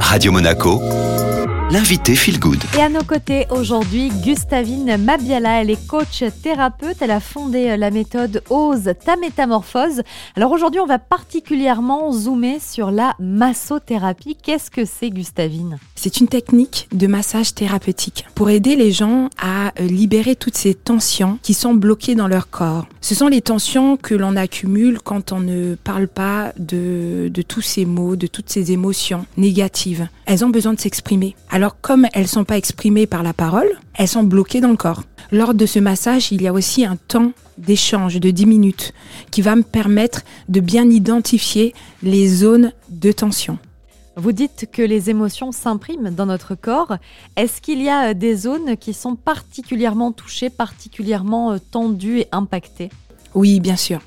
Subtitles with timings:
[0.00, 0.80] Radio Monaco,
[1.70, 2.62] l'invité Feel Good.
[2.78, 7.90] Et à nos côtés aujourd'hui, Gustavine Mabiala, elle est coach thérapeute, elle a fondé la
[7.90, 10.02] méthode Ose ta métamorphose.
[10.36, 14.36] Alors aujourd'hui, on va particulièrement zoomer sur la massothérapie.
[14.40, 15.78] Qu'est-ce que c'est Gustavine?
[15.96, 20.74] C'est une technique de massage thérapeutique pour aider les gens à euh, libérer toutes ces
[20.74, 22.86] tensions qui sont bloquées dans leur corps.
[23.00, 27.62] Ce sont les tensions que l'on accumule quand on ne parle pas de, de tous
[27.62, 30.08] ces mots, de toutes ces émotions négatives.
[30.26, 31.34] Elles ont besoin de s'exprimer.
[31.56, 35.04] Alors comme elles sont pas exprimées par la parole, elles sont bloquées dans le corps.
[35.32, 38.92] Lors de ce massage, il y a aussi un temps d'échange de 10 minutes
[39.30, 43.56] qui va me permettre de bien identifier les zones de tension.
[44.16, 46.98] Vous dites que les émotions s'impriment dans notre corps.
[47.36, 52.90] Est-ce qu'il y a des zones qui sont particulièrement touchées, particulièrement euh, tendues et impactées?
[53.34, 54.00] Oui, bien sûr.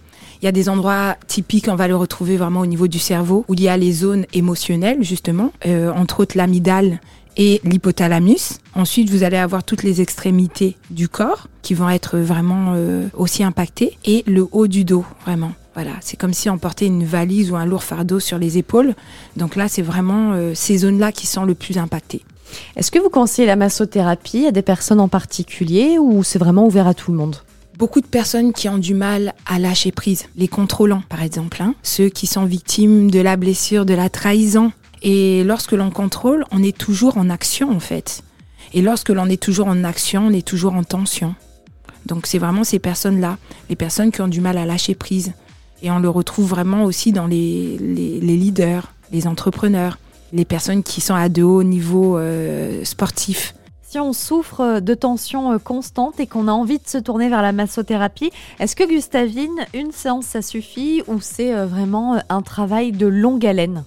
[0.44, 3.44] Il y a des endroits typiques, on va le retrouver vraiment au niveau du cerveau,
[3.48, 7.00] où il y a les zones émotionnelles, justement, euh, entre autres l'amygdale
[7.40, 8.60] et l'hypothalamus.
[8.76, 13.44] Ensuite, vous allez avoir toutes les extrémités du corps qui vont être vraiment euh, aussi
[13.44, 15.54] impactées et le haut du dos, vraiment.
[15.74, 18.94] Voilà, c'est comme si on portait une valise ou un lourd fardeau sur les épaules.
[19.38, 22.24] Donc là, c'est vraiment euh, ces zones-là qui sont le plus impactées.
[22.76, 26.88] Est-ce que vous conseillez la massothérapie à des personnes en particulier ou c'est vraiment ouvert
[26.88, 27.38] à tout le monde?
[27.78, 31.76] Beaucoup de personnes qui ont du mal à lâcher prise, les contrôlants par exemple, hein.
[31.82, 34.74] ceux qui sont victimes de la blessure, de la trahison.
[35.02, 38.24] Et lorsque l'on contrôle, on est toujours en action en fait.
[38.74, 41.36] Et lorsque l'on est toujours en action, on est toujours en tension.
[42.06, 43.38] Donc c'est vraiment ces personnes-là,
[43.70, 45.34] les personnes qui ont du mal à lâcher prise.
[45.82, 49.98] Et on le retrouve vraiment aussi dans les, les, leaders, les entrepreneurs,
[50.34, 53.56] les personnes qui sont à de hauts niveaux euh, sportifs.
[53.82, 57.54] Si on souffre de tensions constantes et qu'on a envie de se tourner vers la
[57.54, 63.46] massothérapie, est-ce que Gustavine, une séance ça suffit ou c'est vraiment un travail de longue
[63.48, 63.84] haleine?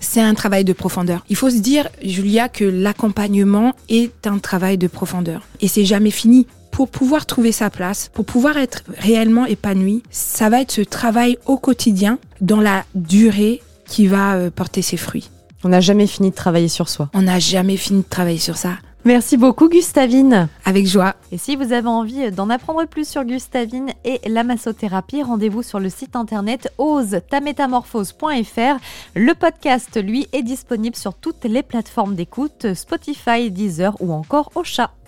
[0.00, 1.24] C'est un travail de profondeur.
[1.28, 5.42] Il faut se dire, Julia, que l'accompagnement est un travail de profondeur.
[5.60, 6.46] Et c'est jamais fini.
[6.70, 11.38] Pour pouvoir trouver sa place, pour pouvoir être réellement épanoui, ça va être ce travail
[11.46, 15.30] au quotidien, dans la durée, qui va porter ses fruits.
[15.62, 17.10] On n'a jamais fini de travailler sur soi.
[17.14, 18.78] On n'a jamais fini de travailler sur ça.
[19.06, 20.48] Merci beaucoup Gustavine.
[20.64, 21.14] Avec joie.
[21.30, 25.78] Et si vous avez envie d'en apprendre plus sur Gustavine et la massothérapie, rendez-vous sur
[25.78, 28.80] le site internet ose-ta-métamorphose.fr.
[29.14, 34.94] Le podcast, lui, est disponible sur toutes les plateformes d'écoute, Spotify, Deezer ou encore Ocha.